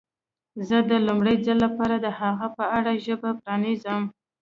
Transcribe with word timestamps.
زه 0.67 0.77
د 0.89 0.91
لومړي 1.07 1.35
ځل 1.45 1.57
لپاره 1.65 1.95
د 1.99 2.07
هغه 2.19 2.47
په 2.57 2.65
اړه 2.77 2.91
ژبه 3.05 3.29
پرانیزم. 3.41 4.01